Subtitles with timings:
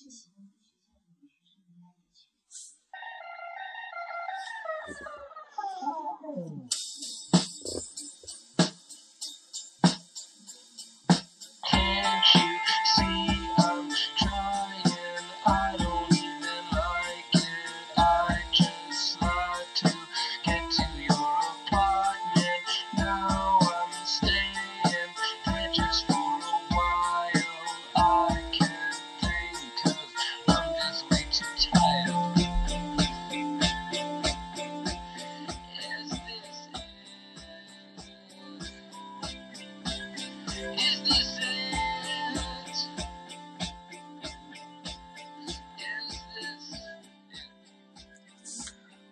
[0.00, 0.30] She's.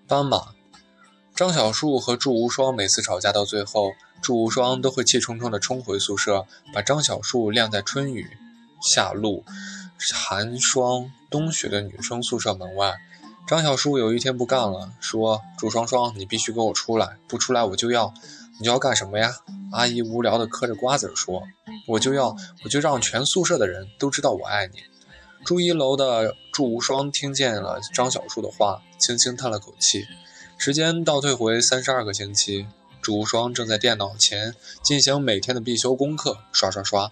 [0.09, 0.55] 斑马，
[1.35, 8.27] 张小树和祝无双每次吵架到最后，祝无双都会气冲冲地冲回宿舍，把张小树晾在春雨
[8.81, 9.45] 夏露、
[10.15, 12.97] 寒霜冬雪的女生宿舍门外。
[13.47, 18.15] 张小树有一天不干了，说：“祝双双，你必须给我出来，不出来我就要。
[18.61, 19.31] 你要干什么呀？”
[19.72, 21.43] 阿姨无聊地嗑着瓜子说
[21.87, 22.34] ：“我就要，
[22.65, 24.78] 我就让全宿舍的人都知道我爱你。”
[25.44, 30.05] 住一楼的祝无双听见了张小树的话，轻轻叹了口气。
[30.58, 32.67] 时间倒退回三十二个星期，
[33.00, 37.11] 祝无双正在电脑前进行每天的必修功课，刷刷刷，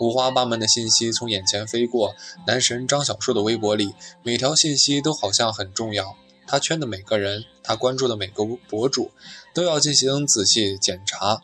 [0.00, 2.14] 五花八门的信息从眼前飞过。
[2.46, 6.16] 男神张小树的微博里，每条信息都好像很重要。
[6.46, 9.10] 他圈的每个人，他关注的每个博主，
[9.52, 11.42] 都要进行仔细检查。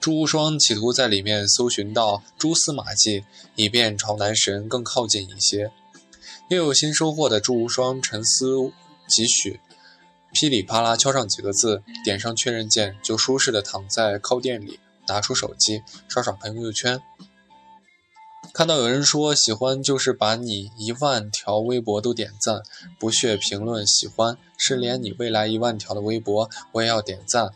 [0.00, 3.22] 朱无双企图在里面搜寻到蛛丝马迹，
[3.54, 5.70] 以便朝男神更靠近一些。
[6.48, 8.72] 又有新收获的朱无双沉思
[9.06, 9.60] 几许，
[10.32, 17.02] 噼里啪啦敲上几个字，点上确认键，就舒适的躺在靠垫里，拿出手机刷刷朋友圈。
[18.54, 22.62] 看到有人说喜欢就是把你一万条微博都点赞，
[22.98, 27.50] 不屑评论喜欢是连你未来一万条的微博我也要点赞。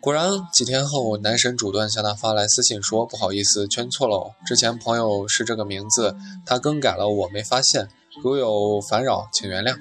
[0.00, 6.14] 果然，几天后，男神主动向他发来私信说：“不好意思，圈错了，之前朋友是这个名字，
[6.46, 7.88] 他更改了，我没发现，
[8.22, 9.76] 如有烦扰，请原谅。”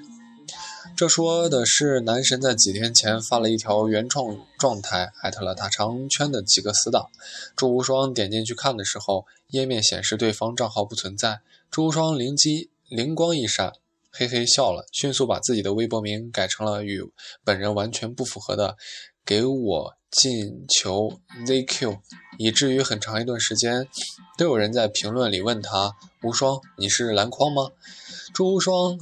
[0.97, 7.05] 这说的是男神在几天前发了一条原创状态，艾特了他长圈的几个死党。
[7.55, 11.41] 朱无双点进去看的时候，页面显示对方账号不存在。
[11.69, 13.73] 朱无双灵机灵光一闪，
[14.11, 17.07] 嘿嘿笑了，迅速把自己的微博名改成了与
[17.43, 18.75] 本人完全不符合的。
[19.27, 21.99] 给我进球 ZQ，
[22.37, 23.85] 以至于很长一段时间
[24.37, 27.71] 都有人在评论里问他：“无双，你是篮筐吗？”
[28.33, 28.97] 朱无双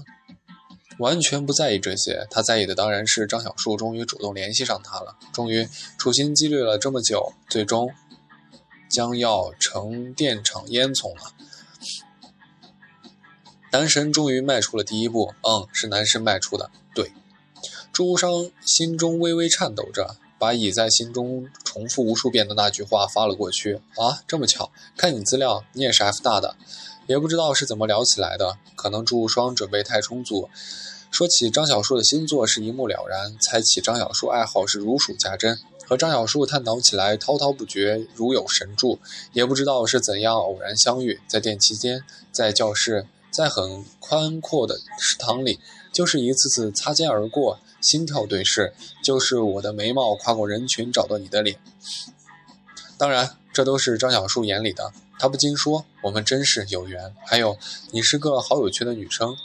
[0.97, 5.15] 完全不在意这些，他在意的当然是张小树终于主动联系上他了。
[5.31, 5.69] 终于
[5.99, 7.91] 处心积虑了这么久，最终
[8.89, 11.33] 将要成电厂烟囱了。
[13.71, 17.11] 男神终于迈出了第一步，嗯，是男神迈出的，对。
[17.95, 23.75] 朱无双心中微微颤抖着，把已在心中重复无数遍的那句话发了过去。
[23.95, 26.57] 啊，这么巧，看你资料，你也是 F 大的，
[27.07, 28.57] 也不知道是怎么聊起来的。
[28.75, 30.49] 可能朱无双准备太充足，
[31.09, 35.57] 说起张小树的星座是一目了然，猜起张小树爱好是如数家珍，
[35.87, 38.99] 和张小树探讨起来滔滔不绝，如有神助。
[39.31, 42.03] 也不知道是怎样偶然相遇，在电梯间，
[42.33, 45.59] 在教室，在很宽阔的食堂里，
[45.91, 47.59] 就是一次次擦肩而过。
[47.81, 48.73] 心跳对视，
[49.03, 51.59] 就是我的眉毛跨过人群找到你的脸。
[52.97, 54.93] 当然，这都是张小树眼里的。
[55.19, 57.57] 他不禁说：“我们真是有缘。”还有，
[57.91, 59.35] 你是个好有趣的女生。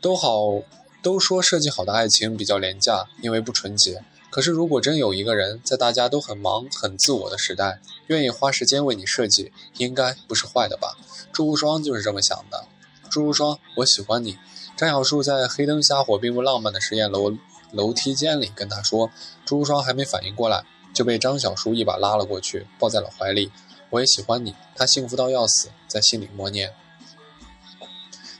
[0.00, 0.62] 都好，
[1.02, 4.02] 都说设计好的爱情比较廉价，因为不纯洁。
[4.30, 10.96] 可是，如果真有一个人在大家都很忙、很自我的时代，愿意花时间为你设计，应该不是坏的吧？
[11.32, 12.64] 朱无双就是这么想的。
[13.16, 14.36] 朱如霜，我喜欢你。
[14.76, 17.32] 张小树在黑灯瞎火并不浪漫的实验楼。
[17.72, 19.10] 楼梯间里跟他说，
[19.46, 23.50] 朱如霜还没反应过来，就被张小树一把拉了过去，抱在了怀里。
[23.88, 26.74] 我也喜欢你，他幸福到要死，在心里默念。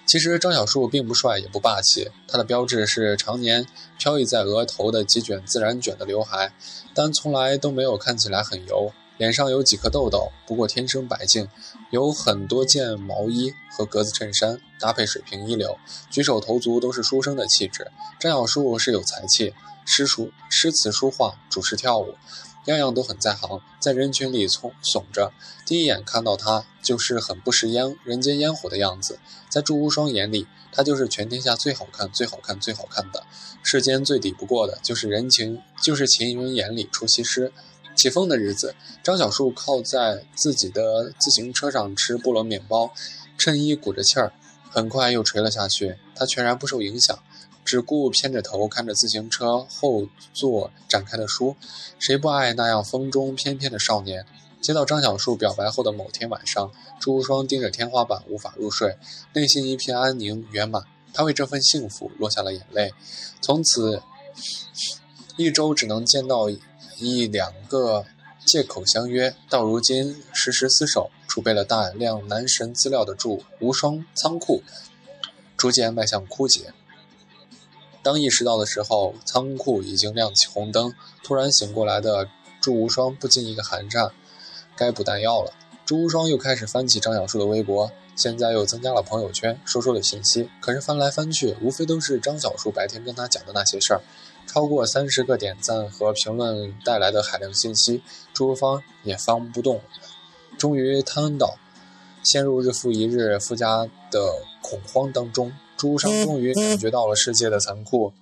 [0.05, 3.65] 其实张小树并不帅也不霸气，他的标志是常年
[3.99, 6.53] 飘逸在额头的几卷自然卷的刘海，
[6.93, 8.93] 但从来都没有看起来很油。
[9.17, 11.49] 脸上有几颗痘痘，不过天生白净。
[11.91, 15.79] 有很多件毛衣和格子衬衫，搭配水平一流。
[16.11, 17.91] 举手投足都是书生的气质。
[18.19, 19.55] 张小树是有才气，
[19.85, 22.15] 诗书诗词书画，主持跳舞，
[22.67, 23.63] 样样都很在行。
[23.79, 25.33] 在人群里从耸着，
[25.65, 29.19] 第一眼看到他就是很不食烟人间烟火的样子。
[29.49, 33.25] 在祝无双眼里，他就是全天下最好看、最好看、最好看的。
[33.63, 37.53] 世间最抵不过的就是人情，就是情人眼里出西施。
[37.97, 42.93] 起风的日子，张小树靠在自己的自行车上吃菠萝面包，
[43.39, 44.33] 衬衣鼓着气儿，
[44.71, 45.97] 很快又垂了下去。
[46.15, 47.19] 他全然不受影响，
[47.65, 51.57] 只顾偏着头看着自行车后座展开的书。
[51.99, 54.27] 谁不爱那样风中翩翩的少年？
[54.61, 56.71] 接到张小树表白后的某天晚上，
[57.01, 58.99] 朱无双盯着天花板无法入睡，
[59.33, 60.83] 内心一片安宁圆满。
[61.15, 62.93] 他为这份幸福落下了眼泪。
[63.41, 64.03] 从此，
[65.37, 66.51] 一周只能见到
[66.99, 68.05] 一两个。
[68.45, 74.63] 借口相约，到如今时时厮守，储备了大量男神资料的祝无双仓库，
[75.57, 76.73] 逐渐迈向枯竭。
[78.05, 80.95] 当意识到的时候，仓库已经亮起红灯。
[81.25, 82.29] 突然醒过来的
[82.61, 84.13] 祝无双不禁一个寒颤，
[84.77, 85.53] 该补弹药了。
[85.85, 90.49] 祝无双又开始翻起张小树的微博，现在又增加了朋友圈，说说的信息。
[90.61, 94.03] 可是翻来翻去，无非都是张小树白天跟他讲的那些事儿。
[94.47, 98.03] 超过三十个点赞和评论带来的海量信息，
[98.33, 99.81] 朱如芳也翻不动，
[100.59, 101.57] 终于瘫倒，
[102.25, 104.33] 陷入日复一日附加的
[104.63, 105.53] 恐慌当中。
[105.77, 108.13] 朱如商终于感觉到了世界的残酷。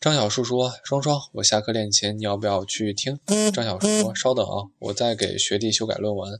[0.00, 3.18] 张小树说：“双双，我下课练琴，你要不要去听？”
[3.54, 6.38] 张小树说：“稍等啊，我在给学弟修改论文。”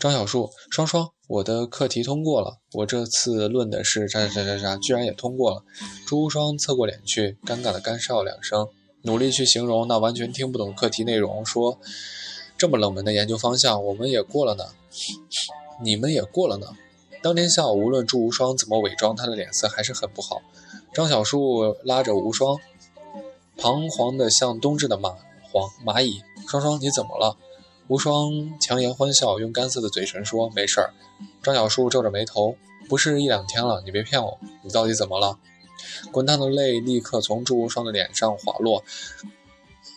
[0.00, 5.62] 张小树：“双双。”我的课题通过了，我这次论的是啥啥啥啥啥，居然也通过了。
[6.06, 8.66] 朱无双侧过脸去，尴尬的干笑两声，
[9.02, 11.78] 努力去形容那完全听不懂课题内容，说
[12.56, 14.64] ：“这么冷门的研究方向，我们也过了呢，
[15.84, 16.68] 你们也过了呢。”
[17.22, 20.40] 当天下午，无论朱无双怎么伪装，他的脸色还是很不好。
[20.94, 22.56] 张小树拉着无双，
[23.58, 25.14] 彷徨的像冬至的蚂
[25.52, 26.22] 黄蚂蚁。
[26.48, 27.36] 双双，你怎么了？
[27.90, 30.94] 无双强颜欢笑，用干涩的嘴唇说：“没事儿。”
[31.42, 32.54] 张小树皱着眉头
[32.88, 35.36] ：“不是一两天了，你别骗我，你到底怎么了？”
[36.12, 38.84] 滚烫的泪立刻从祝无双的脸上滑落，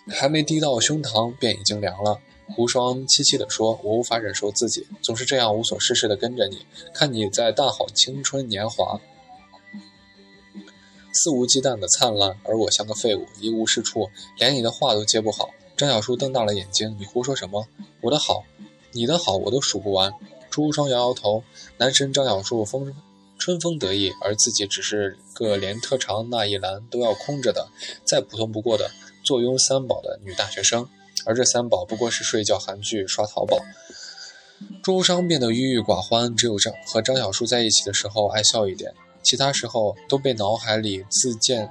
[0.10, 2.20] 还没滴到胸膛，便已经凉了。
[2.58, 6.66] 无双凄凄地说：“我无法忍受自己总是这样无所事事地跟着你，
[6.96, 9.00] 看你在大好青春年华，
[11.12, 17.68] 肆无忌惮地灿烂，而我像个废物，一无是处，连你的话都接不好。”张小树瞪大了眼睛：“你胡说什么？
[18.02, 18.44] 我的好，
[18.92, 20.14] 你的好，我都数不完。”
[20.52, 21.44] 朱无双摇摇头。
[21.78, 22.96] 男神张小树风
[23.40, 27.68] 春风得意，而自己只是个连特长那一栏都要空着的、
[28.06, 28.92] 再普通不过的
[29.26, 30.88] 坐拥三宝的女大学生。
[31.26, 33.58] 而这三宝不过是睡觉、韩剧、刷淘宝。
[34.84, 38.94] 朱无双变得郁郁寡欢，只有张和张小树在一起的时候爱笑一点，
[39.24, 41.70] 其他时候都被脑海里自荐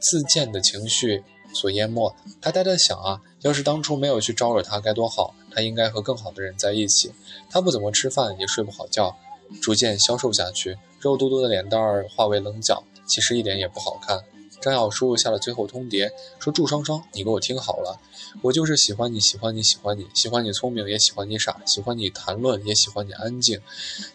[0.00, 1.22] 自荐的情绪。
[1.52, 5.34] 所淹没，他呆呆想啊，要是当初没有去招惹他，该多好！
[5.52, 7.12] 他应该和更好的人在一起。
[7.50, 9.16] 他不怎么吃饭，也睡不好觉，
[9.60, 14.22] 逐渐消瘦下去，肉嘟嘟的脸蛋儿化为棱角，其实一点也不好看。
[14.60, 17.98] 张小树下了最后通牒，说：“祝双双，你给我听好了，
[18.42, 23.58] 我就是喜欢你，喜欢你，喜欢你，喜欢你聪明，也喜欢你傻，喜欢你谈论，也喜欢你安静，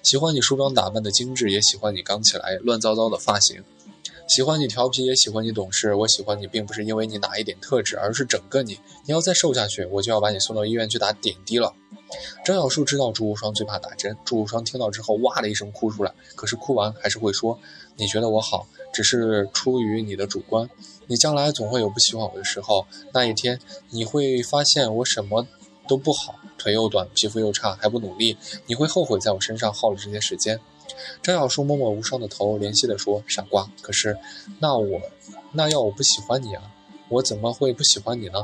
[0.03, 3.63] 喜欢你梳妆打扮的精致，也喜欢你刚起来乱糟糟的发型。”
[4.27, 5.93] 喜欢你调皮，也喜欢你懂事。
[5.93, 8.79] 我喜欢你，并不是因为你哪一点特质，而是整个你。
[9.05, 11.73] 你要再瘦下去，我就要把你送到医院去打点滴了。
[12.43, 16.11] 张小树知道朱无双最怕打针，朱无双听到之后哇的一声哭出来。
[16.35, 17.59] 可是哭完还是会说
[17.97, 20.67] ：“你觉得我好，只是出于你的主观。
[21.05, 23.59] 你将来总会有不喜欢我的时候，那一天
[23.91, 25.45] 你会发现我什么
[25.87, 28.37] 都不好，腿又短，皮肤又差，还不努力。
[28.65, 30.59] 你会后悔在我身上耗了这些时间。”
[31.21, 34.17] 张小树摸摸无双的头，怜惜地说：“傻瓜，可是，
[34.59, 35.01] 那我，
[35.53, 36.71] 那要我不喜欢你啊？
[37.09, 38.39] 我怎么会不喜欢你呢？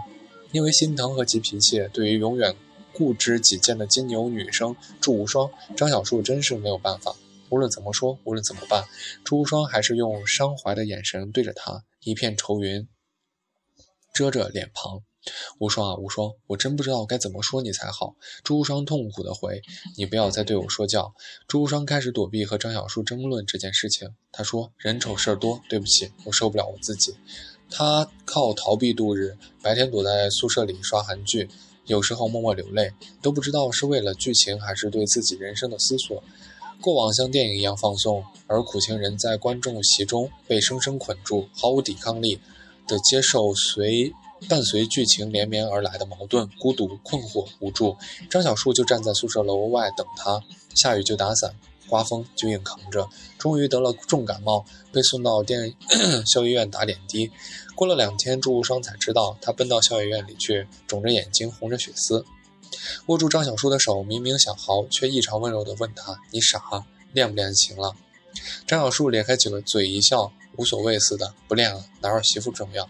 [0.52, 1.88] 因为心疼和急脾气。
[1.94, 2.56] 对于永远
[2.94, 7.16] 固执己见的金牛女生祝无双，张小树真是没有办法。
[7.50, 8.86] 无论怎么说，无论怎么办，
[9.24, 12.88] 祝无双还是用伤怀的眼神对着他，一片愁云
[14.14, 15.04] 遮着脸庞。”
[15.60, 18.16] 无双啊，无双，我真不知道该怎么说你才好。
[18.44, 19.62] 朱无双痛苦地回
[19.98, 21.14] ：“你不要再对我说教。”
[21.48, 24.10] 朱无双开始躲避和张小树争论这件事情。
[24.32, 27.16] 他说：“人丑事儿多，对不起，我受不了我自己。”
[27.70, 31.50] 他靠逃避度日，白天躲在宿舍里刷韩剧，
[31.86, 36.24] 有时候默默流泪，都不知道是为了剧情还是对自己人生的思索。
[36.82, 42.40] 过往像电影一样放送，而苦情人在观众席中被生生捆住，毫无抵抗力
[42.88, 44.12] 的接受随。
[44.50, 47.96] 伴随剧情连绵而来的矛盾、孤独、困惑、无助，
[48.30, 50.42] 张小树就站在宿舍楼外等他。
[50.74, 51.56] 下雨就打伞，
[51.88, 53.08] 刮风就硬扛着。
[53.38, 55.74] 终于得了重感冒，被送到电
[56.26, 57.32] 校医院打点滴。
[57.76, 62.26] 过了两天，朱无双才知道，他奔到校医院里去，肿着眼睛，红着血丝，
[63.08, 66.62] 握住张小树的手，明明想嚎，却异常温柔地问他：“你傻？
[67.14, 67.96] 练不练琴了？”
[68.66, 72.90] 张小树咧开几个嘴一笑，无所谓似的：“不练了，哪有媳妇重要？”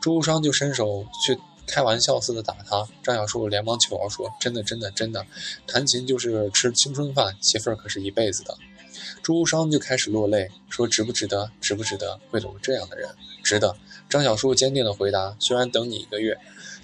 [0.00, 5.26] 朱无双就伸手去开玩笑似的打他，张小树连忙求饶说：“真的，真的，真的，
[5.66, 8.56] 弹琴就是吃青春饭，媳妇儿可是一辈子的。”
[9.22, 11.50] 朱无双就开始落泪，说：“值不值得？
[11.60, 12.18] 值不值得？
[12.32, 13.08] 为了我这样的人，
[13.44, 13.76] 值得。”
[14.08, 16.36] 张小树坚定地回答：“虽然等你一个月，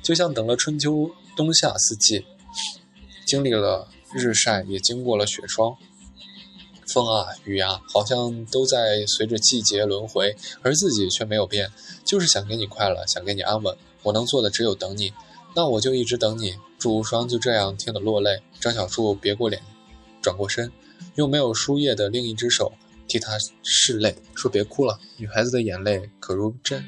[0.02, 2.24] 就像等了春秋冬夏四季，
[3.26, 5.76] 经历了日晒，也经过了雪霜。”
[6.86, 11.70] 风啊，雨啊，好像都在随着季节轮回，而自己却没有变，
[12.04, 13.76] 就是想给你快乐，想给你安稳。
[14.02, 15.12] 我能做的只有等你，
[15.54, 16.54] 那我就一直等你。
[16.78, 18.42] 祝无双就这样听得落泪。
[18.60, 19.60] 张小树别过脸，
[20.22, 20.70] 转过身，
[21.16, 22.72] 用没有输液的另一只手
[23.08, 26.84] 替他拭泪，说：“别哭了，女孩子的眼泪可如珍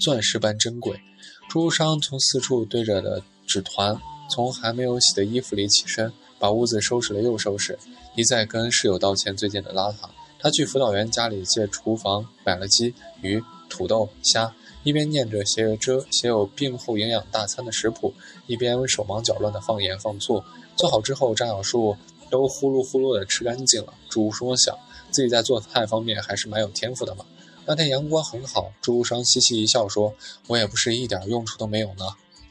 [0.00, 1.00] 钻石般珍贵。”
[1.48, 3.98] 朱无双从四处堆着的纸团，
[4.30, 7.78] 从还没有洗的衣服里起身，把屋子收拾了又收拾。
[8.14, 18.12] 一再跟室友道歉最近的邋遢，他去辅导员家里借厨房买了鸡、鱼、土豆、虾，一边念着写着写有病后营养大餐的食谱，
[18.46, 20.42] 一边手忙脚乱地放盐放醋。
[20.76, 21.96] 做好之后，张小树
[22.30, 23.92] 都呼噜呼噜地吃干净了。
[24.08, 24.76] 朱无双想，
[25.10, 27.24] 自己在做菜方面还是蛮有天赋的嘛。
[27.66, 30.14] 那天阳光很好，朱无双嘻嘻一笑说
[30.48, 32.06] ：“我也不是一点用处都没有呢。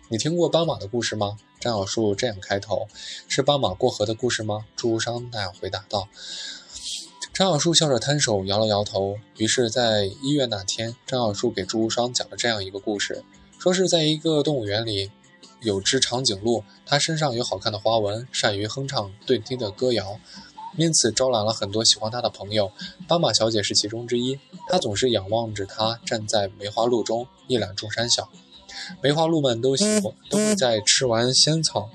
[0.10, 2.88] 你听过斑马的故事吗？”张小树这样开头
[3.28, 6.08] ：“是斑马过河的故事吗？”朱无双那样回答道。
[7.34, 9.18] 张小树笑着摊手，摇了摇头。
[9.38, 13.24] 于是，在医院那天，张小树给朱无双讲了这样一个故事：
[13.60, 15.12] 说是在一个动物园里，
[15.62, 20.20] 有只长颈鹿，它身上有好看的花纹，善于哼唱对听的歌谣，
[20.78, 22.72] 因此招揽了很多喜欢它的朋友。
[23.08, 24.40] 斑马小姐是其中之一。
[24.70, 28.30] 她总是仰望着它，站在梅花鹿中，一览众山小。
[29.02, 31.90] 梅花鹿们都喜欢，都会在吃完仙草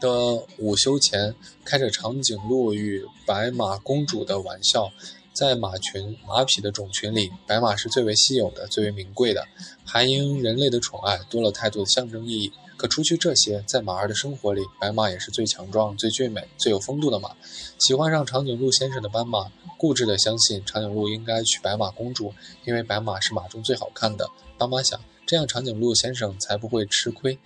[0.00, 4.90] 的午休前，开着长颈鹿与白马公主的玩笑。
[5.32, 9.44] 在马群、马匹的种群里，白马是最为稀有的、最为名贵的，
[9.84, 12.52] 还因人类的宠爱多了太多的象征意义。
[12.84, 17.30] 可除去这些，在马儿的生活里，白马也是最强壮、最俊美、最有风度的马。
[17.78, 22.34] 喜欢上长颈鹿先生的斑马，固执地相信长颈鹿应该娶白马公主，
[22.66, 24.28] 因为白马是马中最好看的。
[24.58, 27.38] 斑马想，这样长颈鹿先生才不会吃亏。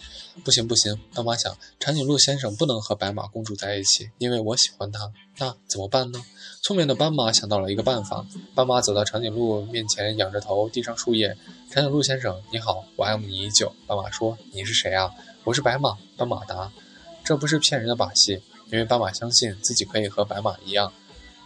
[0.42, 5.12] 不行不行，斑马想，长颈鹿先生不能和白马公主在一起，因为我喜欢他。
[5.38, 6.20] 那怎么办呢？
[6.64, 8.26] 聪明的斑马想到了一个办法。
[8.56, 11.36] 斑马走到长颈鹿面前，仰着头，递上树叶。
[11.70, 13.72] 长颈鹿先生，你好，我爱慕你已久。
[13.86, 15.12] 斑马说：“你是谁啊？”
[15.48, 15.96] 我是白马。
[16.14, 16.70] 斑马答
[17.24, 18.38] ：“这不是骗人的把戏，
[18.70, 20.92] 因为斑马相信自己可以和白马一样。”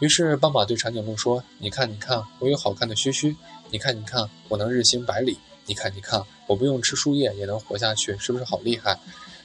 [0.02, 3.36] 于是斑马对长颈鹿说：“你看，你看，我有好看的须须。
[3.70, 8.98] 你看，你看，我能日行百里。”你看，你看，我不用吃树叶也能活下去，是不是好厉害？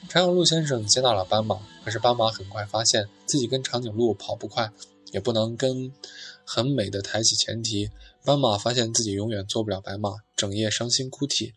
[0.08, 4.68] 长颈鹿先生接纳了斑马，可是斑马很快发现自己跟长颈鹿跑不快，
[5.12, 5.92] 也不能跟
[6.44, 7.88] 很美的抬起前蹄。
[8.24, 11.54] 斑马发现自己永远做不了白马，整夜伤心哭啼。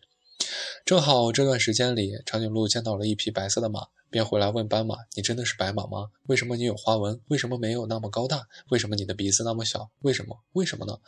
[0.84, 6.08] 正好这段时间里，长颈鹿见到了一匹白色的马，便回来问斑马：“你真的是白马吗？
[6.26, 7.20] 为什么你有花纹？
[7.28, 8.48] 为什么没有那么高大？
[8.70, 9.88] 为什么你的鼻子那么小？
[10.00, 10.40] 为什么？
[10.54, 10.98] 为什么呢？”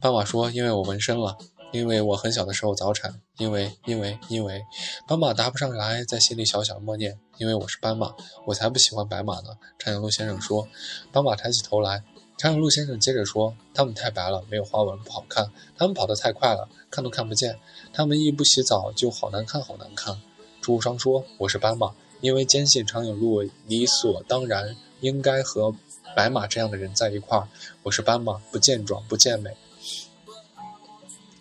[0.00, 1.38] 斑马说：“因为我纹身了。”
[1.72, 4.62] 因为我很小的时候早产，因为因为因为，
[5.08, 8.14] 斑马答不上来，在心里小小默念：因为我是斑马，
[8.46, 9.56] 我才不喜欢白马呢。
[9.78, 10.68] 长颈鹿先生说。
[11.10, 12.04] 斑马抬起头来，
[12.36, 15.50] 长颈鹿先生接着说：它们太白了，没有花纹，不好看。
[15.76, 17.58] 它们跑得太快了，看都看不见。
[17.92, 20.20] 它们一不洗澡就好难看，好难看。
[20.60, 25.72] 朱无双说：我是斑马，因为坚信长颈鹿理所当然应该和
[26.16, 27.48] 白马这样的人在一块儿。
[27.84, 29.56] 我是斑马，不健壮，不健美。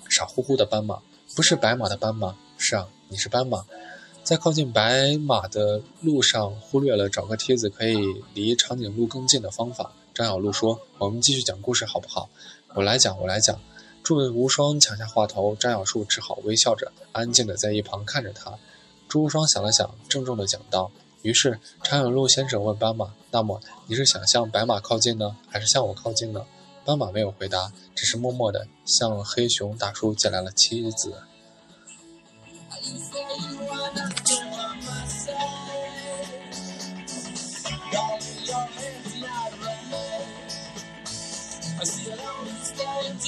[0.08, 1.02] 傻乎乎的斑马，
[1.36, 2.38] 不是白马的斑马。
[2.58, 3.66] 是啊，你是斑马，
[4.24, 7.98] 在靠近白马的路上，忽略了找个梯子可以
[8.36, 9.92] 离长颈鹿更近的方法。
[10.14, 12.30] 张小鹿说：“我们继续讲故事好不好？”
[12.76, 13.60] 我来讲，我来讲。
[14.04, 18.58] 祝无双抢下话头，张小树只好微笑着，安静地在一旁看着他。
[19.08, 20.92] 朱无双想了想，郑重地讲道
[21.22, 26.46] ：“于是长颈鹿先生问斑马：‘那么你是想向白马靠近呢，还是向我靠近呢？’”
[26.84, 31.14] 斑马没有回答，只是默默地向黑熊大叔借来了妻子。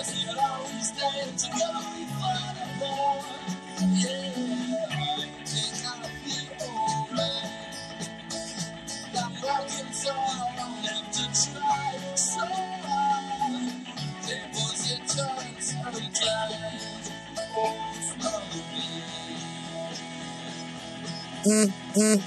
[0.00, 1.38] I can always stand
[9.18, 13.72] i'm working on, have to try so hard.
[14.26, 15.76] There was a time so
[16.14, 17.12] tight.
[17.56, 18.42] Oh, it's not
[22.16, 22.22] me.